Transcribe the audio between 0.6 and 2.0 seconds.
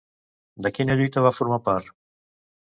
De quina lluita va formar part?